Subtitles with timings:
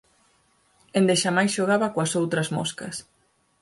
[0.99, 2.95] Endexamais xogaba coas outras moscas.